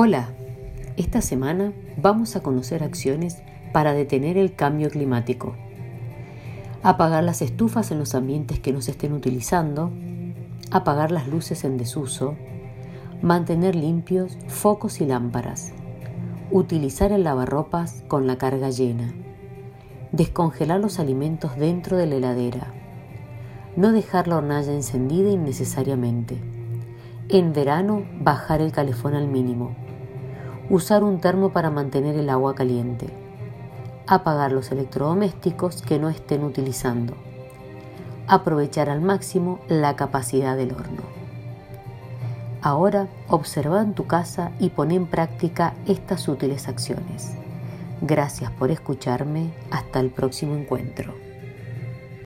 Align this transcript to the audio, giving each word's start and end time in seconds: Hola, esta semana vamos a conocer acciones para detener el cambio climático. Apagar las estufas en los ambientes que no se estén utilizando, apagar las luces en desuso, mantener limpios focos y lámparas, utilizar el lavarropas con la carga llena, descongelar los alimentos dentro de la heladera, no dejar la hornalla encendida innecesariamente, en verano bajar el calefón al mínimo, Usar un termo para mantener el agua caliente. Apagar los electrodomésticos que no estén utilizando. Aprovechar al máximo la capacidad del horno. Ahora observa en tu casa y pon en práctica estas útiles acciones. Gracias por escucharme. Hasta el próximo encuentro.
Hola, 0.00 0.28
esta 0.96 1.20
semana 1.20 1.72
vamos 1.96 2.36
a 2.36 2.40
conocer 2.40 2.84
acciones 2.84 3.42
para 3.72 3.94
detener 3.94 4.38
el 4.38 4.54
cambio 4.54 4.90
climático. 4.90 5.56
Apagar 6.84 7.24
las 7.24 7.42
estufas 7.42 7.90
en 7.90 7.98
los 7.98 8.14
ambientes 8.14 8.60
que 8.60 8.72
no 8.72 8.80
se 8.80 8.92
estén 8.92 9.12
utilizando, 9.12 9.90
apagar 10.70 11.10
las 11.10 11.26
luces 11.26 11.64
en 11.64 11.78
desuso, 11.78 12.36
mantener 13.22 13.74
limpios 13.74 14.38
focos 14.46 15.00
y 15.00 15.04
lámparas, 15.04 15.72
utilizar 16.52 17.10
el 17.10 17.24
lavarropas 17.24 18.04
con 18.06 18.28
la 18.28 18.38
carga 18.38 18.70
llena, 18.70 19.12
descongelar 20.12 20.78
los 20.78 21.00
alimentos 21.00 21.56
dentro 21.56 21.96
de 21.96 22.06
la 22.06 22.14
heladera, 22.14 22.72
no 23.74 23.90
dejar 23.90 24.28
la 24.28 24.36
hornalla 24.36 24.72
encendida 24.74 25.28
innecesariamente, 25.28 26.40
en 27.30 27.52
verano 27.52 28.04
bajar 28.20 28.60
el 28.60 28.70
calefón 28.70 29.14
al 29.14 29.26
mínimo, 29.26 29.87
Usar 30.70 31.02
un 31.02 31.18
termo 31.18 31.48
para 31.48 31.70
mantener 31.70 32.14
el 32.16 32.28
agua 32.28 32.54
caliente. 32.54 33.06
Apagar 34.06 34.52
los 34.52 34.70
electrodomésticos 34.70 35.80
que 35.80 35.98
no 35.98 36.10
estén 36.10 36.44
utilizando. 36.44 37.14
Aprovechar 38.26 38.90
al 38.90 39.00
máximo 39.00 39.60
la 39.68 39.96
capacidad 39.96 40.58
del 40.58 40.72
horno. 40.72 41.02
Ahora 42.60 43.08
observa 43.28 43.80
en 43.80 43.94
tu 43.94 44.06
casa 44.06 44.52
y 44.58 44.68
pon 44.68 44.90
en 44.90 45.06
práctica 45.06 45.72
estas 45.86 46.28
útiles 46.28 46.68
acciones. 46.68 47.32
Gracias 48.02 48.50
por 48.50 48.70
escucharme. 48.70 49.54
Hasta 49.70 50.00
el 50.00 50.10
próximo 50.10 50.54
encuentro. 50.54 51.27